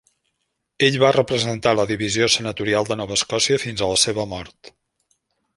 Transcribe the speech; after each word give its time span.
Ell 0.87 0.95
va 1.03 1.11
representar 1.17 1.75
la 1.81 1.85
divisió 1.93 2.31
senatorial 2.37 2.89
de 2.89 2.99
Nova 3.03 3.21
Escòcia 3.21 3.63
fins 3.67 3.85
a 3.85 3.91
la 3.93 4.03
seva 4.09 4.29
mort. 4.37 4.77